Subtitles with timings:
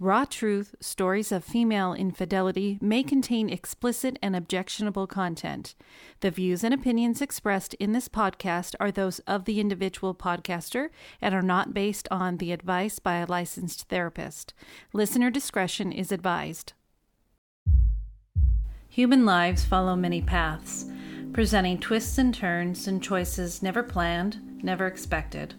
[0.00, 5.76] Raw Truth Stories of Female Infidelity may contain explicit and objectionable content.
[6.18, 10.88] The views and opinions expressed in this podcast are those of the individual podcaster
[11.22, 14.52] and are not based on the advice by a licensed therapist.
[14.92, 16.72] Listener discretion is advised.
[18.88, 20.86] Human lives follow many paths,
[21.32, 25.54] presenting twists and turns and choices never planned, never expected.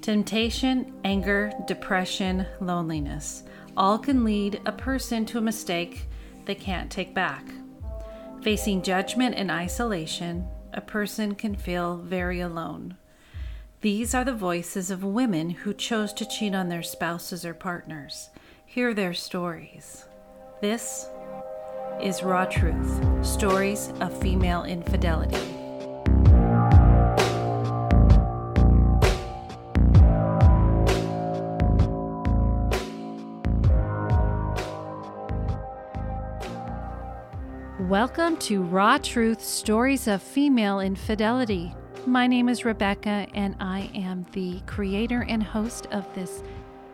[0.00, 3.42] Temptation, anger, depression, loneliness
[3.76, 6.06] all can lead a person to a mistake
[6.46, 7.44] they can't take back.
[8.42, 12.96] Facing judgment and isolation, a person can feel very alone.
[13.80, 18.30] These are the voices of women who chose to cheat on their spouses or partners.
[18.64, 20.04] Hear their stories.
[20.60, 21.08] This
[22.00, 25.55] is Raw Truth Stories of Female Infidelity.
[37.88, 41.72] Welcome to Raw Truth Stories of Female Infidelity.
[42.04, 46.42] My name is Rebecca, and I am the creator and host of this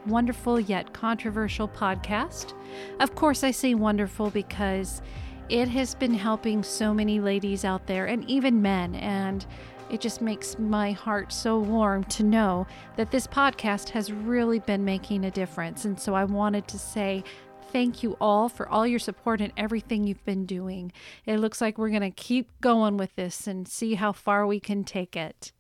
[0.05, 2.53] wonderful yet controversial podcast.
[3.01, 5.01] Of course, I say wonderful because
[5.49, 9.47] it has been helping so many ladies out there and even men, and
[9.89, 14.85] it just makes my heart so warm to know that this podcast has really been
[14.85, 15.87] making a difference.
[15.87, 17.25] And so I wanted to say
[17.73, 20.93] thank you all for all your support and everything you've been doing.
[21.25, 24.61] It looks like we're going to keep going with this and see how far we
[24.61, 25.53] can take it.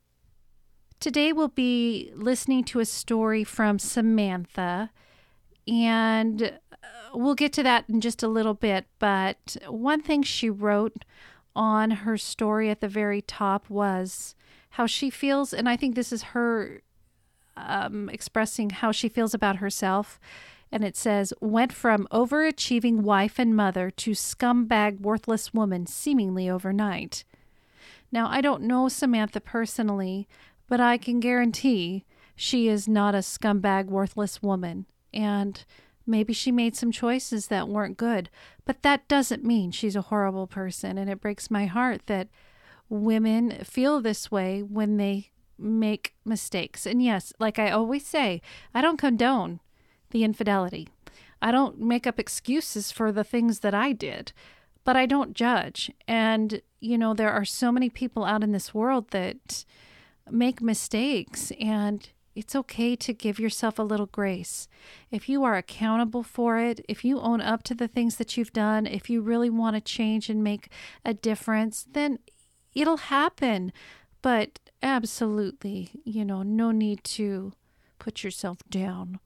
[1.01, 4.91] Today, we'll be listening to a story from Samantha,
[5.67, 8.87] and uh, we'll get to that in just a little bit.
[8.99, 11.05] But one thing she wrote
[11.57, 14.37] on her story at the very top was
[14.71, 16.83] how she feels, and I think this is her
[17.57, 20.21] um, expressing how she feels about herself
[20.73, 27.25] and it says, went from overachieving wife and mother to scumbag, worthless woman seemingly overnight.
[28.11, 30.27] Now, I don't know Samantha personally,
[30.67, 34.87] but I can guarantee she is not a scumbag, worthless woman.
[35.13, 35.63] And
[36.07, 38.31] maybe she made some choices that weren't good,
[38.65, 40.97] but that doesn't mean she's a horrible person.
[40.97, 42.29] And it breaks my heart that
[42.89, 46.87] women feel this way when they make mistakes.
[46.87, 48.41] And yes, like I always say,
[48.75, 49.61] I don't condone
[50.13, 50.89] the infidelity.
[51.43, 54.33] I don't make up excuses for the things that I did,
[54.85, 55.91] but I don't judge.
[56.07, 59.65] And, you know, there are so many people out in this world that
[60.31, 64.69] make mistakes, and it's okay to give yourself a little grace.
[65.11, 68.53] If you are accountable for it, if you own up to the things that you've
[68.53, 70.69] done, if you really want to change and make
[71.05, 72.21] a difference, then
[72.75, 73.73] it'll happen.
[74.23, 77.53] But absolutely, you know, no need to
[77.99, 79.19] put yourself down.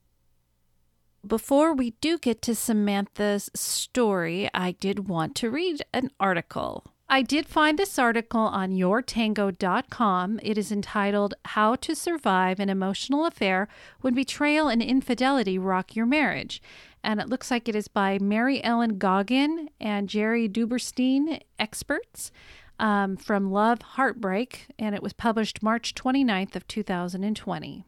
[1.26, 6.84] Before we do get to Samantha's story, I did want to read an article.
[7.08, 10.40] I did find this article on yourtango.com.
[10.42, 13.66] It is entitled How to Survive an Emotional Affair
[14.02, 16.62] When Betrayal and Infidelity Rock Your Marriage.
[17.02, 22.30] And it looks like it is by Mary Ellen Goggin and Jerry Duberstein, experts
[22.78, 27.84] um, from Love Heartbreak, and it was published March 29th of 2020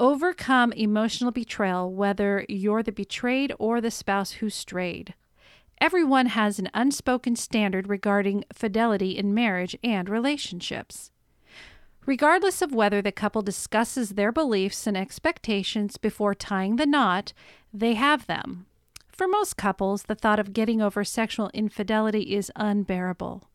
[0.00, 5.14] overcome emotional betrayal, whether you're the betrayed or the spouse who strayed.
[5.78, 11.10] Everyone has an unspoken standard regarding fidelity in marriage and relationships.
[12.06, 17.34] Regardless of whether the couple discusses their beliefs and expectations before tying the knot,
[17.72, 18.66] they have them.
[19.08, 23.50] For most couples, the thought of getting over sexual infidelity is unbearable.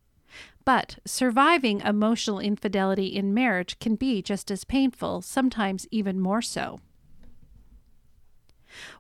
[0.66, 6.80] But surviving emotional infidelity in marriage can be just as painful, sometimes even more so.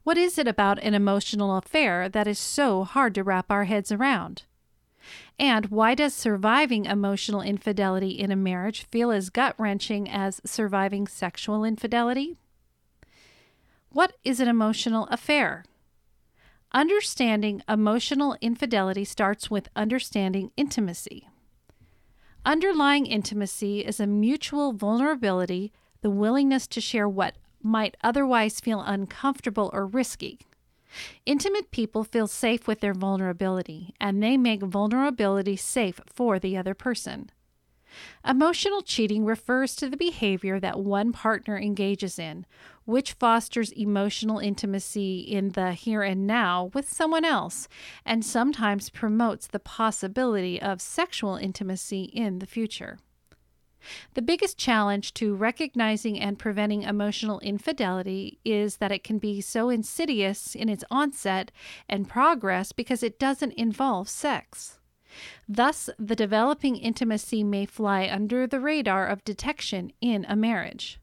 [0.03, 3.91] What is it about an emotional affair that is so hard to wrap our heads
[3.91, 4.43] around?
[5.37, 11.07] And why does surviving emotional infidelity in a marriage feel as gut wrenching as surviving
[11.07, 12.37] sexual infidelity?
[13.89, 15.65] What is an emotional affair?
[16.73, 21.27] Understanding emotional infidelity starts with understanding intimacy.
[22.45, 29.71] Underlying intimacy is a mutual vulnerability, the willingness to share what might otherwise feel uncomfortable
[29.74, 30.38] or risky.
[31.25, 36.75] Intimate people feel safe with their vulnerability, and they make vulnerability safe for the other
[36.75, 37.31] person.
[38.27, 42.45] Emotional cheating refers to the behavior that one partner engages in,
[42.86, 47.68] which fosters emotional intimacy in the here and now with someone else,
[48.06, 52.97] and sometimes promotes the possibility of sexual intimacy in the future.
[54.15, 59.69] The biggest challenge to recognizing and preventing emotional infidelity is that it can be so
[59.69, 61.51] insidious in its onset
[61.88, 64.80] and progress because it doesn't involve sex.
[65.47, 71.00] Thus, the developing intimacy may fly under the radar of detection in a marriage.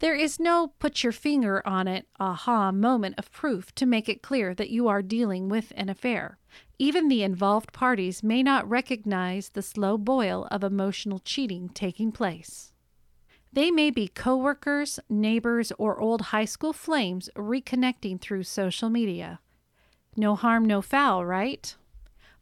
[0.00, 4.22] There is no put your finger on it, aha moment of proof to make it
[4.22, 6.38] clear that you are dealing with an affair.
[6.78, 12.72] Even the involved parties may not recognize the slow boil of emotional cheating taking place.
[13.52, 19.40] They may be coworkers, neighbors, or old high school flames reconnecting through social media.
[20.16, 21.74] No harm, no foul, right?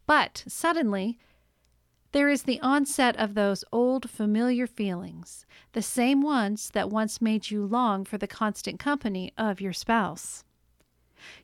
[0.07, 1.19] But suddenly,
[2.13, 7.51] there is the onset of those old familiar feelings, the same ones that once made
[7.51, 10.43] you long for the constant company of your spouse.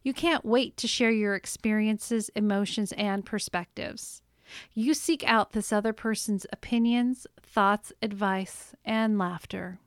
[0.01, 4.21] You can't wait to share your experiences, emotions, and perspectives.
[4.73, 9.79] You seek out this other person's opinions, thoughts, advice, and laughter.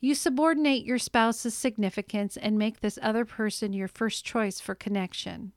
[0.00, 5.52] You subordinate your spouse's significance and make this other person your first choice for connection.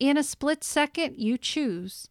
[0.00, 2.08] In a split second, you choose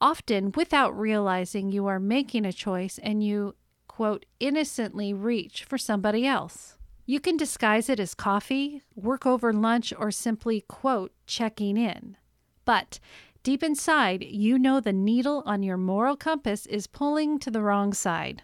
[0.00, 3.54] often without realizing you are making a choice and you,
[3.86, 6.76] quote, innocently reach for somebody else.
[7.06, 12.16] You can disguise it as coffee, work over lunch, or simply, quote, checking in.
[12.64, 12.98] But
[13.42, 17.92] deep inside, you know the needle on your moral compass is pulling to the wrong
[17.92, 18.42] side.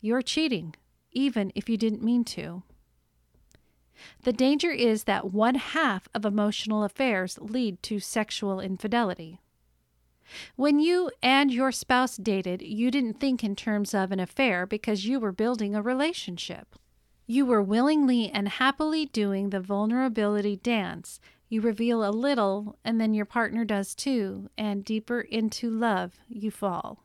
[0.00, 0.74] You're cheating,
[1.12, 2.62] even if you didn't mean to.
[4.22, 9.40] The danger is that one half of emotional affairs lead to sexual infidelity.
[10.56, 15.06] When you and your spouse dated, you didn't think in terms of an affair because
[15.06, 16.76] you were building a relationship.
[17.26, 21.20] You were willingly and happily doing the vulnerability dance.
[21.48, 26.50] You reveal a little, and then your partner does too, and deeper into love you
[26.50, 27.04] fall.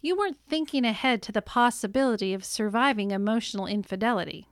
[0.00, 4.48] You weren't thinking ahead to the possibility of surviving emotional infidelity.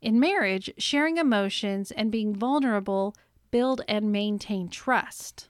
[0.00, 3.14] In marriage, sharing emotions and being vulnerable
[3.50, 5.48] build and maintain trust.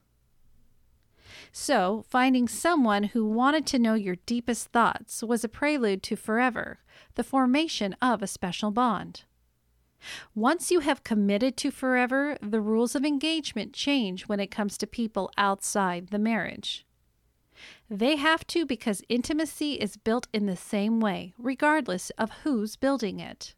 [1.53, 6.79] So, finding someone who wanted to know your deepest thoughts was a prelude to forever,
[7.15, 9.25] the formation of a special bond.
[10.35, 14.87] Once you have committed to forever, the rules of engagement change when it comes to
[14.87, 16.87] people outside the marriage.
[17.91, 23.19] They have to because intimacy is built in the same way, regardless of who's building
[23.19, 23.55] it.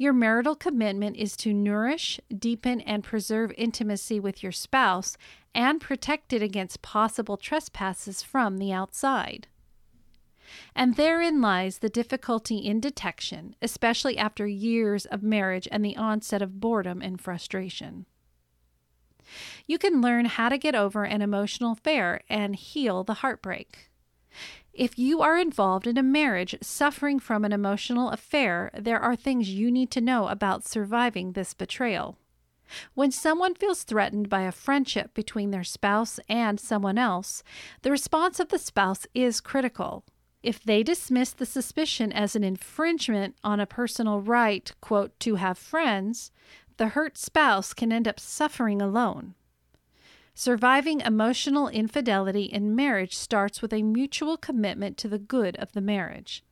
[0.00, 5.16] Your marital commitment is to nourish, deepen, and preserve intimacy with your spouse
[5.52, 9.48] and protect it against possible trespasses from the outside.
[10.74, 16.42] And therein lies the difficulty in detection, especially after years of marriage and the onset
[16.42, 18.06] of boredom and frustration.
[19.66, 23.90] You can learn how to get over an emotional affair and heal the heartbreak.
[24.78, 29.50] If you are involved in a marriage suffering from an emotional affair, there are things
[29.50, 32.16] you need to know about surviving this betrayal.
[32.94, 37.42] When someone feels threatened by a friendship between their spouse and someone else,
[37.82, 40.04] the response of the spouse is critical.
[40.44, 45.58] If they dismiss the suspicion as an infringement on a personal right, quote, to have
[45.58, 46.30] friends,
[46.76, 49.34] the hurt spouse can end up suffering alone.
[50.38, 55.80] Surviving emotional infidelity in marriage starts with a mutual commitment to the good of the
[55.80, 56.44] marriage.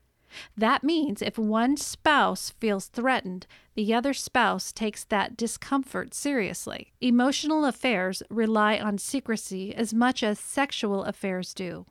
[0.57, 3.47] That means if one spouse feels threatened,
[3.77, 6.95] the other spouse takes that discomfort seriously.
[7.01, 11.87] Emotional affairs rely on secrecy as much as sexual affairs do.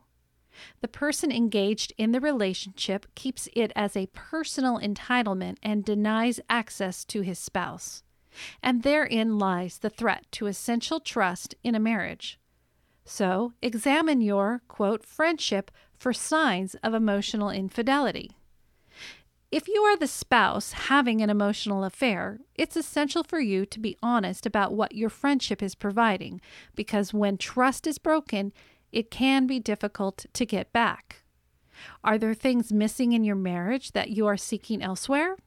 [0.81, 7.05] The person engaged in the relationship keeps it as a personal entitlement and denies access
[7.05, 8.03] to his spouse
[8.61, 12.39] and therein lies the threat to essential trust in a marriage.
[13.05, 18.31] So, examine your, quote, friendship for signs of emotional infidelity.
[19.51, 23.97] If you are the spouse having an emotional affair, it's essential for you to be
[24.01, 26.41] honest about what your friendship is providing,
[26.75, 28.51] because when trust is broken,
[28.91, 31.23] it can be difficult to get back.
[32.03, 35.37] Are there things missing in your marriage that you are seeking elsewhere?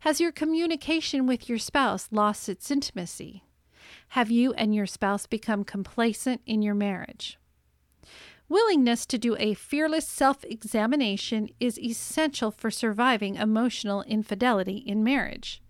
[0.00, 3.44] Has your communication with your spouse lost its intimacy?
[4.08, 7.38] Have you and your spouse become complacent in your marriage?
[8.48, 15.62] Willingness to do a fearless self examination is essential for surviving emotional infidelity in marriage.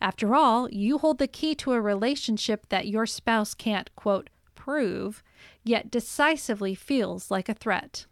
[0.00, 5.22] After all, you hold the key to a relationship that your spouse can't, quote, prove,
[5.62, 8.06] yet decisively feels like a threat.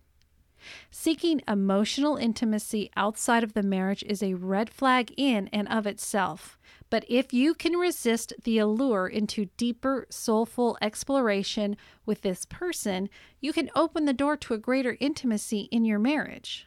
[0.91, 6.59] Seeking emotional intimacy outside of the marriage is a red flag in and of itself.
[6.91, 13.09] But if you can resist the allure into deeper, soulful exploration with this person,
[13.41, 16.67] you can open the door to a greater intimacy in your marriage.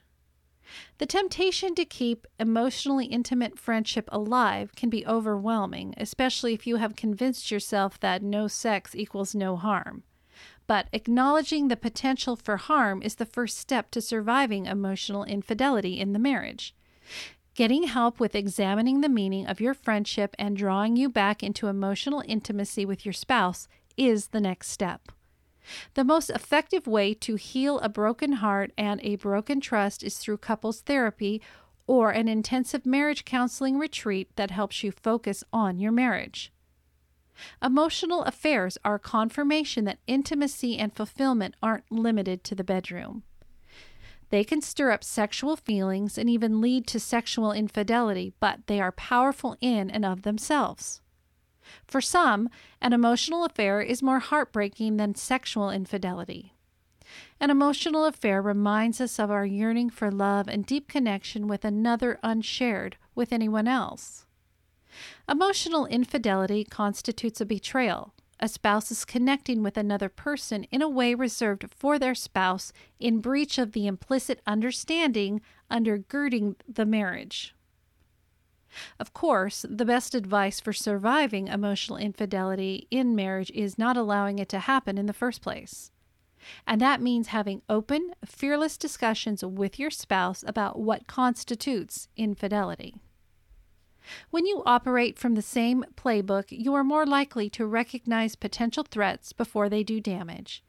[0.97, 6.95] The temptation to keep emotionally intimate friendship alive can be overwhelming, especially if you have
[6.95, 10.03] convinced yourself that no sex equals no harm.
[10.67, 16.13] But acknowledging the potential for harm is the first step to surviving emotional infidelity in
[16.13, 16.74] the marriage.
[17.53, 22.24] Getting help with examining the meaning of your friendship and drawing you back into emotional
[22.27, 25.12] intimacy with your spouse is the next step.
[25.93, 30.38] The most effective way to heal a broken heart and a broken trust is through
[30.38, 31.41] couples therapy
[31.88, 36.51] or an intensive marriage counseling retreat that helps you focus on your marriage.
[37.61, 43.23] Emotional affairs are a confirmation that intimacy and fulfillment aren't limited to the bedroom.
[44.29, 48.91] They can stir up sexual feelings and even lead to sexual infidelity, but they are
[48.91, 51.01] powerful in and of themselves.
[51.87, 52.49] For some,
[52.81, 56.53] an emotional affair is more heartbreaking than sexual infidelity.
[57.39, 62.19] An emotional affair reminds us of our yearning for love and deep connection with another
[62.23, 64.25] unshared with anyone else.
[65.29, 68.13] Emotional infidelity constitutes a betrayal.
[68.39, 73.21] A spouse is connecting with another person in a way reserved for their spouse in
[73.21, 77.55] breach of the implicit understanding undergirding the marriage.
[78.99, 84.49] Of course, the best advice for surviving emotional infidelity in marriage is not allowing it
[84.49, 85.91] to happen in the first place.
[86.67, 92.95] And that means having open, fearless discussions with your spouse about what constitutes infidelity.
[94.29, 99.33] When you operate from the same playbook, you are more likely to recognize potential threats
[99.33, 100.63] before they do damage.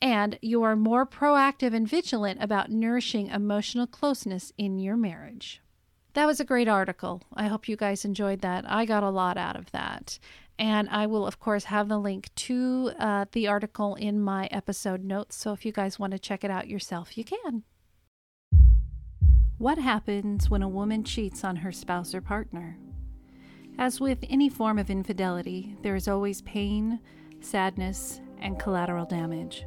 [0.00, 5.62] And you are more proactive and vigilant about nourishing emotional closeness in your marriage.
[6.12, 7.22] That was a great article.
[7.34, 8.64] I hope you guys enjoyed that.
[8.70, 10.18] I got a lot out of that.
[10.58, 15.04] And I will, of course, have the link to uh, the article in my episode
[15.04, 15.36] notes.
[15.36, 17.64] So if you guys want to check it out yourself, you can.
[19.58, 22.76] What happens when a woman cheats on her spouse or partner?
[23.78, 27.00] As with any form of infidelity, there is always pain,
[27.40, 29.64] sadness, and collateral damage.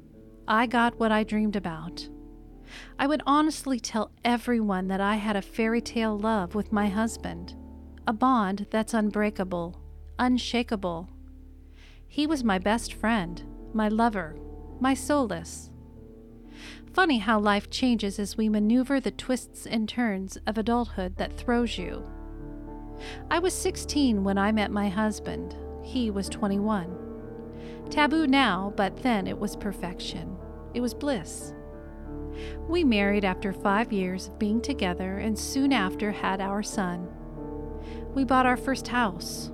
[0.48, 2.08] I got what I dreamed about.
[2.98, 7.58] I would honestly tell everyone that I had a fairy tale love with my husband,
[8.08, 9.82] a bond that's unbreakable,
[10.18, 11.10] unshakable.
[12.08, 14.38] He was my best friend, my lover,
[14.80, 15.72] my solace.
[16.94, 21.76] Funny how life changes as we maneuver the twists and turns of adulthood that throws
[21.76, 22.08] you.
[23.32, 25.56] I was 16 when I met my husband.
[25.84, 26.96] He was 21.
[27.90, 30.38] Taboo now, but then it was perfection.
[30.76, 31.56] It was bliss.
[32.70, 37.08] We married after five years of being together and soon after had our son.
[38.14, 39.52] We bought our first house.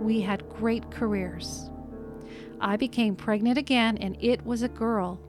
[0.00, 1.70] We had great careers.
[2.60, 5.20] I became pregnant again, and it was a girl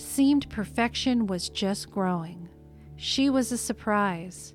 [0.00, 2.48] seemed perfection was just growing.
[2.96, 4.54] She was a surprise.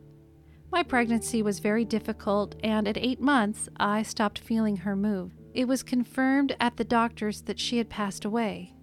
[0.71, 5.31] My pregnancy was very difficult, and at eight months, I stopped feeling her move.
[5.53, 8.73] It was confirmed at the doctor's that she had passed away.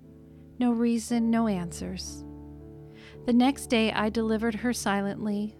[0.59, 2.25] No reason, no answers.
[3.27, 5.55] The next day, I delivered her silently,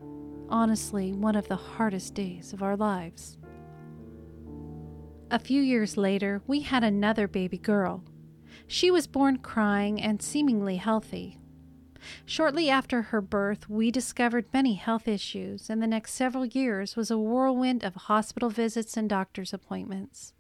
[0.49, 3.39] honestly, one of the hardest days of our lives.
[5.31, 8.05] A few years later, we had another baby girl.
[8.73, 11.37] She was born crying and seemingly healthy.
[12.25, 17.11] Shortly after her birth, we discovered many health issues, and the next several years was
[17.11, 20.33] a whirlwind of hospital visits and doctor's appointments.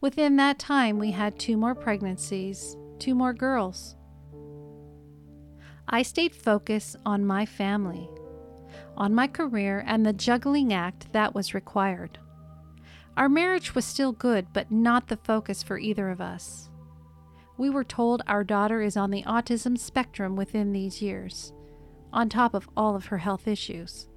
[0.00, 3.94] Within that time, we had two more pregnancies, two more girls.
[5.86, 8.08] I stayed focused on my family,
[8.96, 12.18] on my career, and the juggling act that was required.
[13.18, 16.70] Our marriage was still good, but not the focus for either of us.
[17.56, 21.52] We were told our daughter is on the autism spectrum within these years,
[22.12, 24.08] on top of all of her health issues.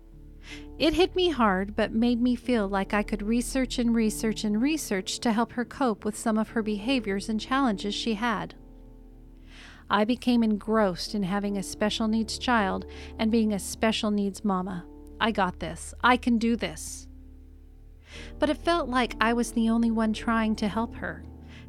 [0.80, 4.62] It hit me hard, but made me feel like I could research and research and
[4.62, 8.56] research to help her cope with some of her behaviors and challenges she had.
[9.90, 12.86] I became engrossed in having a special needs child
[13.20, 14.86] and being a special needs mama.
[15.20, 15.94] I got this.
[16.04, 17.08] I can do this.
[18.40, 21.24] But it felt like I was the only one trying to help her,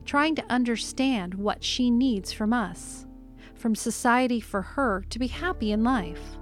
[0.08, 3.06] trying to understand what she needs from us,
[3.54, 6.38] from society for her to be happy in life.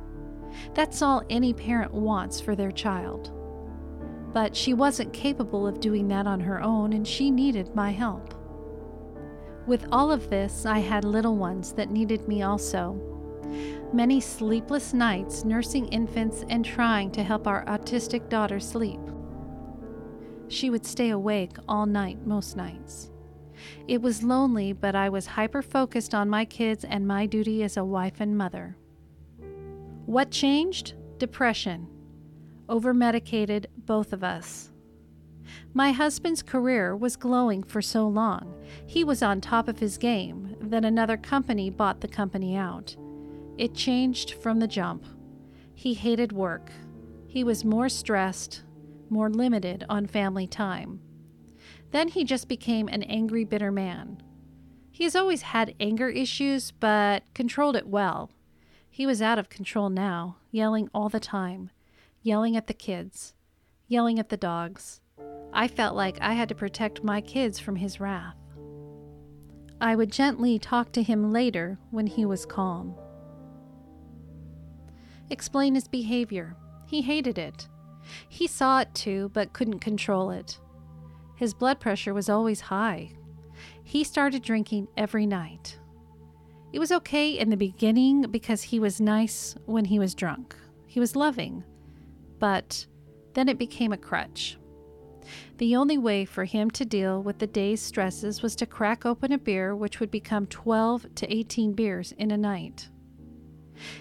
[0.73, 3.33] That's all any parent wants for their child.
[4.33, 8.35] But she wasn't capable of doing that on her own, and she needed my help.
[9.67, 12.93] With all of this, I had little ones that needed me also.
[13.93, 19.01] Many sleepless nights nursing infants and trying to help our autistic daughter sleep.
[20.47, 23.11] She would stay awake all night most nights.
[23.89, 27.77] It was lonely, but I was hyper focused on my kids and my duty as
[27.77, 28.77] a wife and mother.
[30.07, 30.95] What changed?
[31.19, 31.89] Depression.
[32.69, 34.71] Over medicated, both of us.
[35.73, 38.55] My husband's career was glowing for so long.
[38.87, 40.57] He was on top of his game.
[40.61, 42.97] Then another company bought the company out.
[43.59, 45.05] It changed from the jump.
[45.75, 46.71] He hated work.
[47.27, 48.63] He was more stressed,
[49.11, 51.01] more limited on family time.
[51.91, 54.23] Then he just became an angry, bitter man.
[54.91, 58.31] He has always had anger issues, but controlled it well.
[58.91, 61.71] He was out of control now, yelling all the time,
[62.23, 63.35] yelling at the kids,
[63.89, 65.01] yelling at the dogs.
[65.53, 68.37] I felt like I had to protect my kids from his wrath.
[69.81, 72.95] I would gently talk to him later when he was calm.
[75.29, 76.57] Explain his behavior.
[76.87, 77.69] He hated it.
[78.29, 80.59] He saw it too, but couldn't control it.
[81.37, 83.11] His blood pressure was always high.
[83.85, 85.79] He started drinking every night.
[86.73, 90.57] It was okay in the beginning because he was nice when he was drunk.
[90.87, 91.63] He was loving.
[92.39, 92.87] But
[93.35, 94.59] then it became a crutch.
[95.59, 99.33] The only way for him to deal with the day's stresses was to crack open
[99.33, 102.89] a beer, which would become 12 to 18 beers in a night.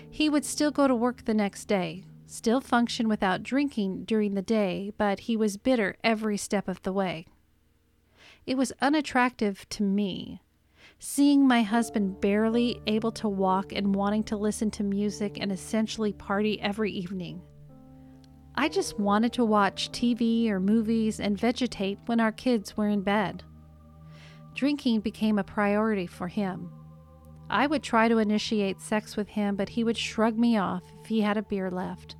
[0.09, 4.41] He would still go to work the next day, still function without drinking during the
[4.41, 7.25] day, but he was bitter every step of the way.
[8.45, 10.41] It was unattractive to me.
[10.99, 16.13] Seeing my husband barely able to walk and wanting to listen to music and essentially
[16.13, 17.41] party every evening.
[18.55, 23.01] I just wanted to watch TV or movies and vegetate when our kids were in
[23.01, 23.43] bed.
[24.53, 26.71] Drinking became a priority for him.
[27.55, 31.07] I would try to initiate sex with him, but he would shrug me off if
[31.07, 32.17] he had a beer left.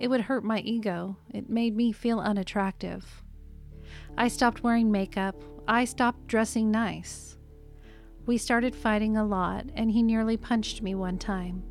[0.00, 1.16] It would hurt my ego.
[1.32, 3.22] It made me feel unattractive.
[4.18, 5.40] I stopped wearing makeup.
[5.68, 7.36] I stopped dressing nice.
[8.26, 11.62] We started fighting a lot, and he nearly punched me one time.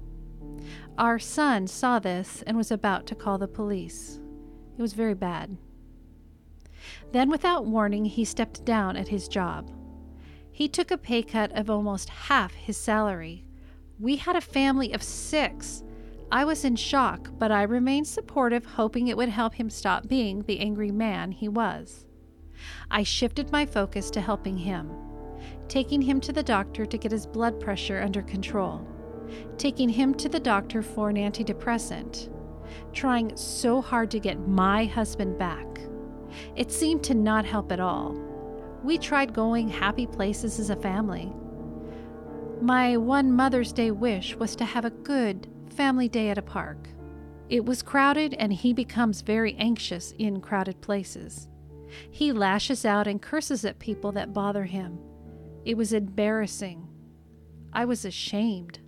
[0.97, 4.21] Our son saw this and was about to call the police.
[4.78, 5.58] It was very bad.
[7.12, 9.69] Then, without warning, he stepped down at his job.
[10.55, 13.43] He took a pay cut of almost half his salary.
[13.99, 15.83] We had a family of six.
[16.31, 20.43] I was in shock, but I remained supportive, hoping it would help him stop being
[20.43, 22.05] the angry man he was.
[22.91, 24.91] I shifted my focus to helping him,
[25.67, 28.87] taking him to the doctor to get his blood pressure under control,
[29.57, 32.29] taking him to the doctor for an antidepressant,
[32.93, 35.65] trying so hard to get my husband back.
[36.55, 38.33] It seemed to not help at all.
[38.84, 41.32] We tried going happy places as a family.
[42.62, 46.89] My one Mother's Day wish was to have a good family day at a park.
[47.50, 51.48] It was crowded, and he becomes very anxious in crowded places.
[52.12, 55.00] He lashes out and curses at people that bother him.
[55.63, 56.88] It was embarrassing.
[57.72, 58.80] I was ashamed.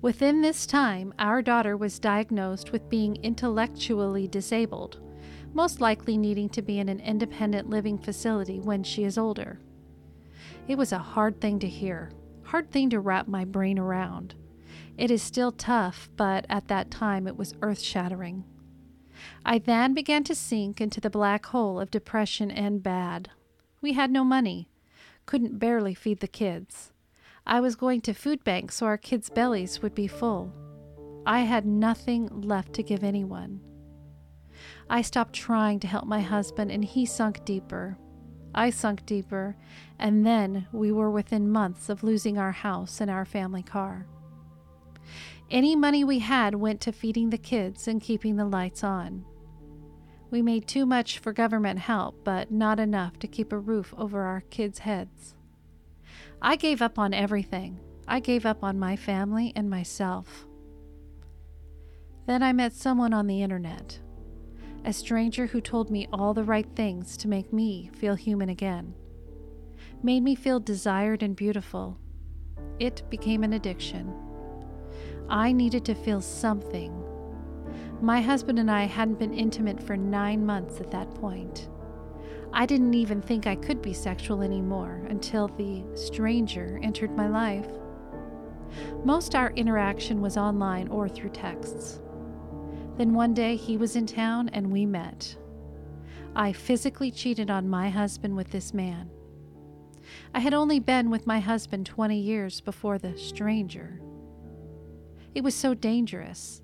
[0.00, 5.00] Within this time, our daughter was diagnosed with being intellectually disabled.
[5.52, 9.58] Most likely needing to be in an independent living facility when she is older.
[10.66, 12.10] It was a hard thing to hear,
[12.44, 14.34] hard thing to wrap my brain around.
[14.96, 18.44] It is still tough, but at that time it was earth shattering.
[19.44, 23.30] I then began to sink into the black hole of depression and bad.
[23.80, 24.68] We had no money,
[25.26, 26.92] couldn't barely feed the kids.
[27.46, 30.52] I was going to food banks so our kids' bellies would be full.
[31.24, 33.60] I had nothing left to give anyone.
[34.90, 37.98] I stopped trying to help my husband and he sunk deeper.
[38.54, 39.56] I sunk deeper,
[39.98, 44.06] and then we were within months of losing our house and our family car.
[45.50, 49.24] Any money we had went to feeding the kids and keeping the lights on.
[50.30, 54.22] We made too much for government help, but not enough to keep a roof over
[54.22, 55.34] our kids' heads.
[56.42, 57.80] I gave up on everything.
[58.06, 60.46] I gave up on my family and myself.
[62.26, 63.98] Then I met someone on the internet,
[64.84, 68.94] a stranger who told me all the right things to make me feel human again,
[70.02, 71.98] made me feel desired and beautiful.
[72.78, 74.12] It became an addiction.
[75.28, 77.04] I needed to feel something.
[78.00, 81.68] My husband and I hadn't been intimate for nine months at that point.
[82.52, 87.68] I didn't even think I could be sexual anymore until the stranger entered my life.
[89.04, 92.00] Most our interaction was online or through texts.
[92.98, 95.36] Then one day he was in town and we met.
[96.34, 99.08] I physically cheated on my husband with this man.
[100.34, 104.00] I had only been with my husband 20 years before the stranger.
[105.32, 106.60] It was so dangerous.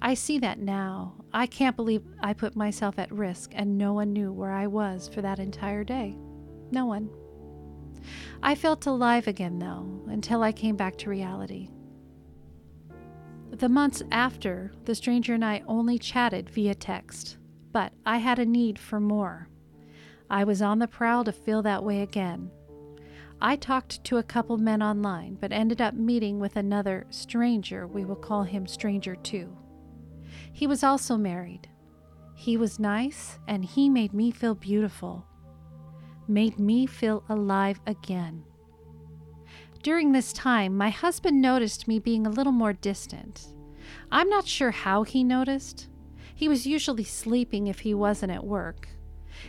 [0.00, 1.16] I see that now.
[1.34, 5.06] I can't believe I put myself at risk and no one knew where I was
[5.08, 6.16] for that entire day.
[6.70, 7.10] No one.
[8.42, 11.68] I felt alive again, though, until I came back to reality.
[13.50, 17.38] The months after, the stranger and I only chatted via text,
[17.72, 19.48] but I had a need for more.
[20.28, 22.50] I was on the prowl to feel that way again.
[23.40, 27.86] I talked to a couple men online, but ended up meeting with another stranger.
[27.86, 29.56] We will call him Stranger 2.
[30.52, 31.68] He was also married.
[32.34, 35.26] He was nice, and he made me feel beautiful,
[36.26, 38.44] made me feel alive again.
[39.84, 43.48] During this time, my husband noticed me being a little more distant.
[44.10, 45.88] I'm not sure how he noticed.
[46.34, 48.88] He was usually sleeping if he wasn't at work.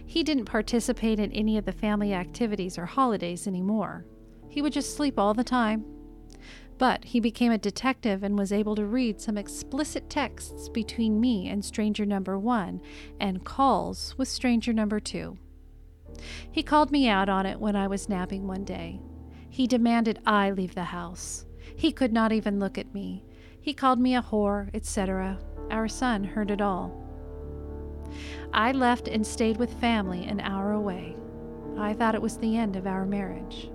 [0.06, 4.06] He didn't participate in any of the family activities or holidays anymore.
[4.50, 5.86] He would just sleep all the time.
[6.78, 11.48] But he became a detective and was able to read some explicit texts between me
[11.48, 12.82] and stranger number one
[13.22, 15.38] and calls with stranger number two.
[16.52, 19.00] He called me out on it when I was napping one day.
[19.56, 21.46] He demanded I leave the house.
[21.78, 23.24] He could not even look at me.
[23.62, 25.40] He called me a whore, etc.
[25.72, 26.92] Our son heard it all.
[28.52, 31.16] I left and stayed with family an hour away.
[31.78, 33.70] I thought it was the end of our marriage.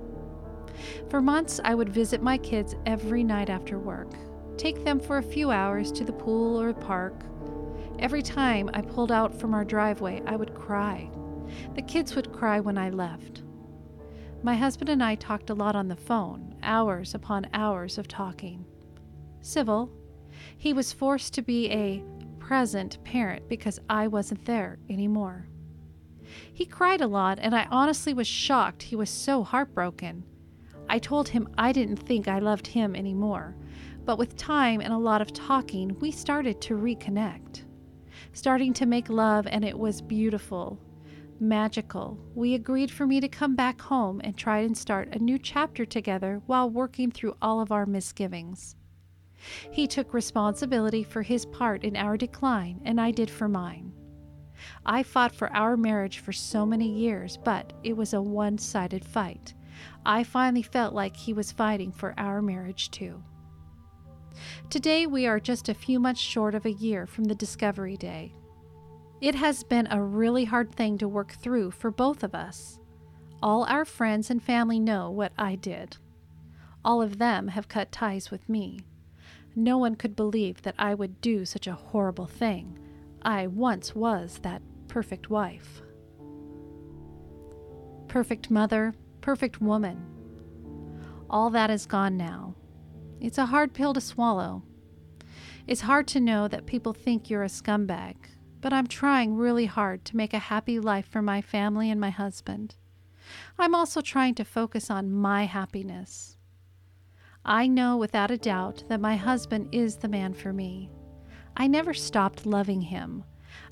[1.09, 4.13] For months, I would visit my kids every night after work,
[4.59, 7.25] take them for a few hours to the pool or park.
[7.99, 11.09] Every time I pulled out from our driveway, I would cry.
[11.75, 13.45] The kids would cry when I left.
[14.43, 18.65] My husband and I talked a lot on the phone, hours upon hours of talking.
[19.43, 19.91] Civil.
[20.57, 22.03] He was forced to be a
[22.39, 25.47] present parent because I wasn't there anymore.
[26.53, 30.25] He cried a lot, and I honestly was shocked he was so heartbroken.
[30.89, 33.57] I told him I didn't think I loved him anymore,
[34.07, 37.65] but with time and a lot of talking, we started to reconnect.
[38.33, 40.79] Starting to make love, and it was beautiful,
[41.41, 42.19] magical.
[42.35, 45.85] We agreed for me to come back home and try and start a new chapter
[45.85, 48.77] together while working through all of our misgivings.
[49.71, 53.93] He took responsibility for his part in our decline, and I did for mine.
[54.85, 59.05] I fought for our marriage for so many years, but it was a one sided
[59.05, 59.55] fight.
[60.05, 63.23] I finally felt like he was fighting for our marriage too.
[64.69, 68.35] Today, we are just a few months short of a year from the Discovery Day.
[69.21, 72.79] It has been a really hard thing to work through for both of us.
[73.43, 75.99] All our friends and family know what I did.
[76.85, 78.81] All of them have cut ties with me.
[79.55, 82.79] No one could believe that I would do such a horrible thing.
[83.21, 85.83] I once was that perfect wife.
[88.09, 90.03] Perfect mother, perfect woman.
[91.29, 92.55] All that is gone now.
[93.21, 94.63] It's a hard pill to swallow.
[95.67, 98.17] It's hard to know that people think you're a scumbag,
[98.61, 102.11] but I'm trying really hard to make a happy life for my family and my
[102.11, 102.77] husband.
[103.59, 106.37] I'm also trying to focus on my happiness.
[107.45, 110.91] I know without a doubt that my husband is the man for me.
[111.57, 113.25] I never stopped loving him.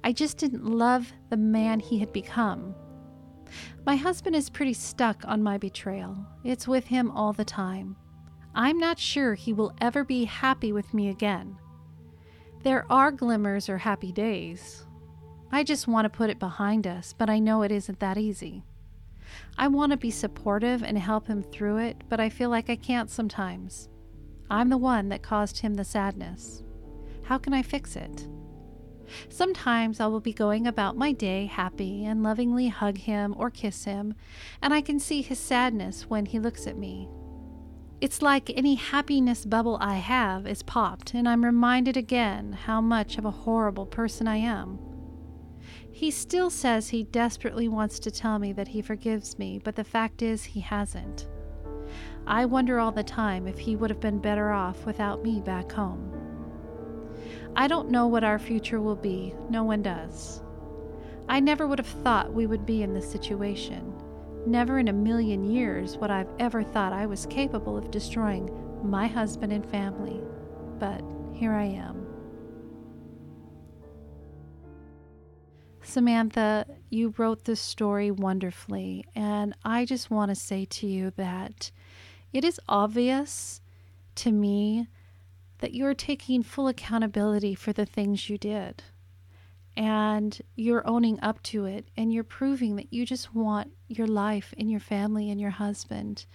[0.03, 2.75] I just didn't love the man he had become.
[3.87, 6.17] My husband is pretty stuck on my betrayal.
[6.45, 7.97] It's with him all the time.
[8.55, 11.59] I'm not sure he will ever be happy with me again.
[12.65, 14.85] There are glimmers or happy days.
[15.53, 18.65] I just want to put it behind us, but I know it isn't that easy.
[19.57, 22.77] I want to be supportive and help him through it, but I feel like I
[22.77, 23.89] can't sometimes.
[24.51, 26.63] I'm the one that caused him the sadness.
[27.23, 28.27] How can I fix it?
[29.29, 33.85] Sometimes I will be going about my day happy and lovingly hug him or kiss
[33.85, 34.15] him,
[34.61, 37.09] and I can see his sadness when he looks at me.
[38.01, 43.19] It's like any happiness bubble I have is popped, and I'm reminded again how much
[43.19, 44.79] of a horrible person I am.
[45.91, 49.83] He still says he desperately wants to tell me that he forgives me, but the
[49.83, 51.27] fact is he hasn't.
[52.25, 55.73] I wonder all the time if he would have been better off without me back
[55.73, 56.15] home.
[57.57, 60.41] I don't know what our future will be, no one does.
[61.29, 63.93] I never would have thought we would be in this situation.
[64.49, 68.51] Never in a million years would I've ever thought I was capable of destroying
[68.83, 70.23] my husband and family.
[70.79, 72.07] But here I am.
[75.83, 81.71] Samantha, you wrote this story wonderfully, and I just want to say to you that
[82.33, 83.61] it is obvious
[84.15, 84.89] to me
[85.59, 88.83] that you're taking full accountability for the things you did.
[89.79, 94.53] And you're owning up to it, and you're proving that you just want your life
[94.59, 96.27] and your family and your husband.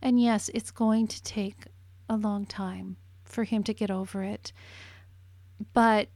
[0.00, 1.64] And yes, it's going to take
[2.08, 4.52] a long time for him to get over it.
[5.72, 6.10] But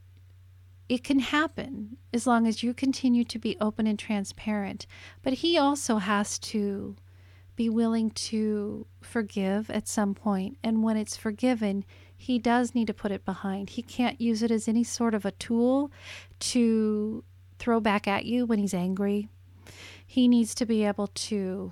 [0.87, 4.87] it can happen as long as you continue to be open and transparent.
[5.23, 6.95] But he also has to
[7.61, 10.57] be willing to forgive at some point.
[10.63, 11.85] And when it's forgiven,
[12.17, 13.69] he does need to put it behind.
[13.69, 15.91] He can't use it as any sort of a tool
[16.39, 17.23] to
[17.59, 19.29] throw back at you when he's angry.
[20.03, 21.71] He needs to be able to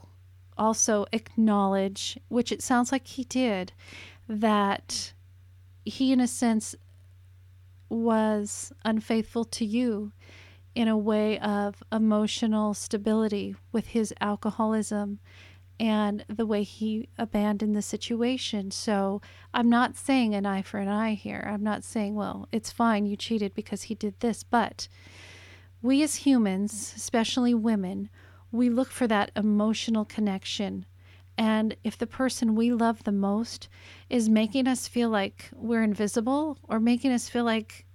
[0.59, 3.73] also acknowledge, which it sounds like he did,
[4.27, 5.13] that
[5.85, 6.75] he, in a sense,
[7.89, 10.11] was unfaithful to you
[10.75, 15.17] in a way of emotional stability with his alcoholism
[15.79, 18.69] and the way he abandoned the situation.
[18.71, 19.21] So
[19.53, 21.47] I'm not saying an eye for an eye here.
[21.51, 24.43] I'm not saying, well, it's fine, you cheated because he did this.
[24.43, 24.87] But
[25.81, 28.09] we as humans, especially women,
[28.51, 30.85] we look for that emotional connection.
[31.37, 33.69] And if the person we love the most
[34.09, 37.85] is making us feel like we're invisible or making us feel like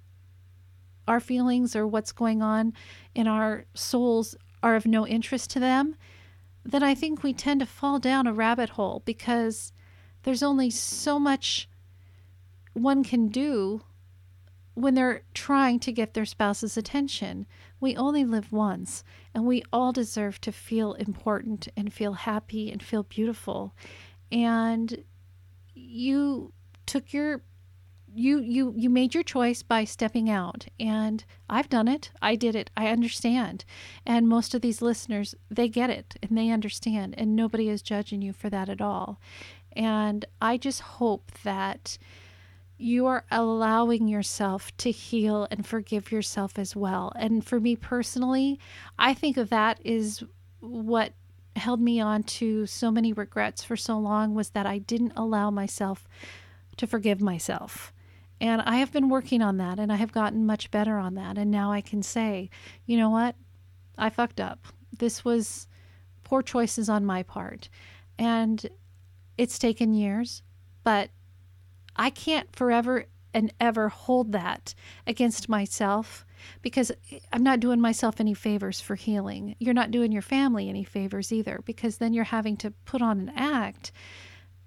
[1.07, 2.73] our feelings or what's going on
[3.15, 5.97] in our souls are of no interest to them,
[6.65, 9.73] then I think we tend to fall down a rabbit hole because
[10.23, 11.69] there's only so much
[12.73, 13.83] one can do
[14.75, 17.47] when they're trying to get their spouse's attention.
[17.81, 22.83] We only live once, and we all deserve to feel important and feel happy and
[22.83, 23.75] feel beautiful.
[24.33, 25.05] And
[25.75, 26.53] you
[26.87, 27.43] took your
[28.15, 32.11] you you you made your choice by stepping out and I've done it.
[32.23, 32.71] I did it.
[32.77, 33.65] I understand.
[34.07, 38.23] And most of these listeners, they get it and they understand and nobody is judging
[38.23, 39.21] you for that at all.
[39.77, 41.99] And I just hope that
[42.77, 47.13] you are allowing yourself to heal and forgive yourself as well.
[47.17, 48.59] And for me personally,
[48.99, 50.23] I think of that is
[50.61, 51.13] what
[51.57, 55.51] held me on to so many regrets for so long was that I didn't allow
[55.51, 56.09] myself
[56.77, 57.93] to forgive myself.
[58.45, 61.39] And I have been working on that and I have gotten much better on that.
[61.39, 62.51] And now I can say,
[62.85, 63.37] you know what?
[63.97, 64.67] I fucked up.
[64.99, 65.67] This was
[66.25, 67.71] poor choices on my part.
[68.19, 68.69] And
[69.39, 70.43] it's taken years,
[70.83, 71.09] but
[71.97, 74.75] I can't forever and ever hold that
[75.07, 76.27] against myself
[76.61, 76.93] because
[77.33, 79.57] I'm not doing myself any favors for healing.
[79.59, 83.21] You're not doing your family any favors either because then you're having to put on
[83.21, 83.91] an act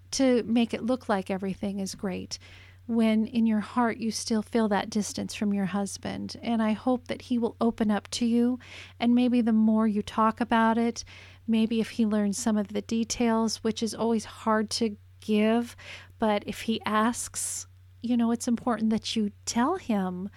[0.10, 2.40] to make it look like everything is great
[2.88, 6.38] when in your heart you still feel that distance from your husband.
[6.42, 8.60] And I hope that he will open up to you.
[9.00, 11.04] And maybe the more you talk about it,
[11.48, 15.76] maybe if he learns some of the details, which is always hard to give,
[16.20, 17.68] but if he asks,
[18.02, 20.30] you know, it's important that you tell him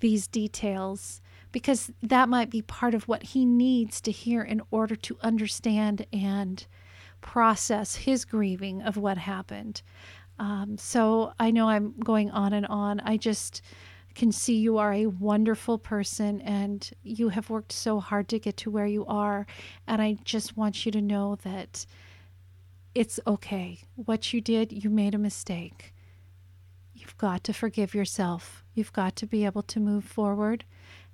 [0.00, 1.20] these details
[1.52, 6.06] because that might be part of what he needs to hear in order to understand
[6.12, 6.66] and
[7.20, 9.82] process his grieving of what happened.
[10.42, 12.98] Um, so I know I'm going on and on.
[12.98, 13.62] I just
[14.16, 18.56] can see you are a wonderful person and you have worked so hard to get
[18.56, 19.46] to where you are.
[19.86, 21.86] And I just want you to know that
[22.92, 23.82] it's okay.
[23.94, 25.94] What you did, you made a mistake.
[26.92, 28.64] You've got to forgive yourself.
[28.74, 30.64] You've got to be able to move forward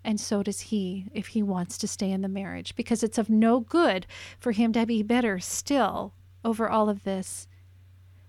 [0.04, 3.28] and so does he if he wants to stay in the marriage because it's of
[3.28, 4.06] no good
[4.38, 6.14] for him to be bitter still
[6.44, 7.48] over all of this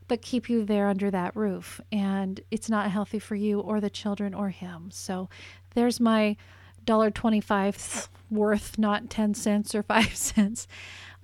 [0.10, 3.90] but keep you there under that roof and it's not healthy for you or the
[3.90, 5.30] children or him so
[5.76, 6.36] there's my
[6.84, 10.68] dollar 25 worth not 10 cents or 5 cents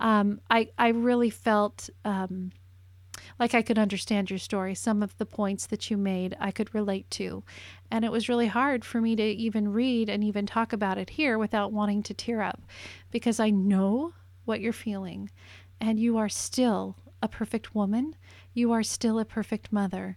[0.00, 2.52] um, I, I really felt um,
[3.38, 4.74] like I could understand your story.
[4.74, 7.44] Some of the points that you made, I could relate to.
[7.90, 11.10] And it was really hard for me to even read and even talk about it
[11.10, 12.62] here without wanting to tear up
[13.10, 14.12] because I know
[14.44, 15.30] what you're feeling.
[15.80, 18.16] And you are still a perfect woman.
[18.56, 20.16] You are still a perfect mother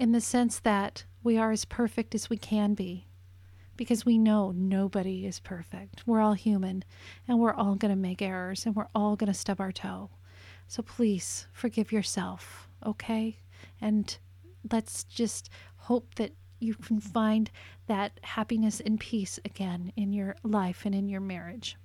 [0.00, 3.06] in the sense that we are as perfect as we can be
[3.76, 6.02] because we know nobody is perfect.
[6.08, 6.82] We're all human
[7.28, 10.10] and we're all going to make errors and we're all going to stub our toe.
[10.66, 13.38] So please forgive yourself, okay?
[13.80, 14.18] And
[14.72, 17.48] let's just hope that you can find
[17.86, 21.76] that happiness and peace again in your life and in your marriage.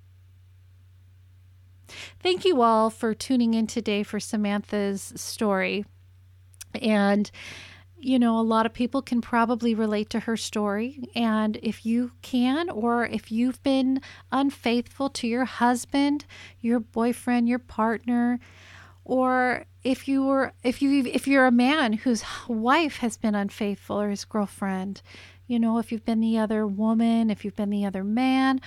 [2.20, 5.84] Thank you all for tuning in today for Samantha's story.
[6.80, 7.30] And
[8.02, 11.10] you know, a lot of people can probably relate to her story.
[11.14, 14.00] And if you can, or if you've been
[14.32, 16.24] unfaithful to your husband,
[16.60, 18.40] your boyfriend, your partner,
[19.04, 24.00] or if you were if you if you're a man whose wife has been unfaithful
[24.00, 25.00] or his girlfriend
[25.46, 28.60] you know if you've been the other woman if you've been the other man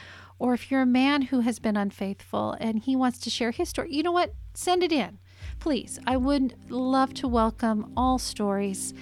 [0.43, 3.69] or if you're a man who has been unfaithful and he wants to share his
[3.69, 4.33] story you know what?
[4.53, 5.17] Send it in.
[5.59, 5.99] Please.
[6.05, 8.93] I would love to welcome all stories.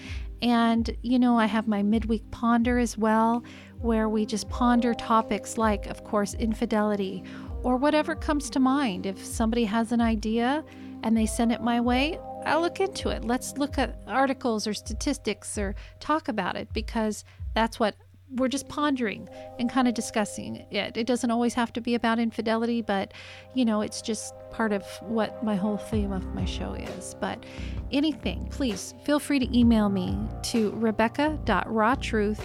[0.44, 3.44] And you know i have my midweek ponder as well
[3.80, 7.24] where we just ponder topics like of course infidelity
[7.64, 9.08] or whatever comes to mind.
[9.08, 10.64] If somebody has an idea
[11.02, 13.26] and they send it my way, I'll look into it.
[13.26, 17.24] Let's look at articles or statistics or talk about it because
[17.56, 17.96] that's what
[18.36, 19.28] we're just pondering
[19.60, 20.98] and kind of discussing it.
[20.98, 23.14] It doesn't always have to be about infidelity, but
[23.54, 27.16] you know, it's just part of what my whole theme of my show is.
[27.20, 27.44] But
[27.92, 32.42] anything, please feel free to email me to rebecca.rawtruth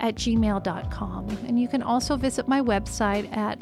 [0.00, 1.28] at gmail.com.
[1.46, 3.58] And you can also visit my website at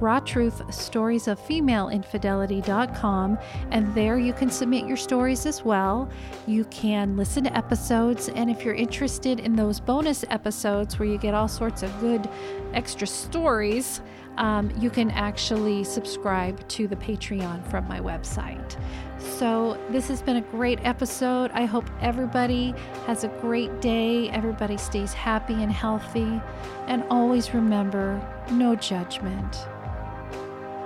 [0.00, 3.38] Raw Truth Stories of Female Infidelity.com,
[3.70, 6.10] and there you can submit your stories as well.
[6.46, 11.16] You can listen to episodes, and if you're interested in those bonus episodes where you
[11.16, 12.28] get all sorts of good
[12.74, 14.02] extra stories,
[14.36, 18.76] um, you can actually subscribe to the Patreon from my website.
[19.18, 21.50] So, this has been a great episode.
[21.52, 22.74] I hope everybody
[23.06, 26.40] has a great day, everybody stays happy and healthy,
[26.86, 29.66] and always remember no judgment.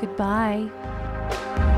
[0.00, 1.69] Goodbye.